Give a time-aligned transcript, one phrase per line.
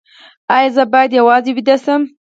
[0.55, 2.01] ایا زه باید یوازې ویده شم؟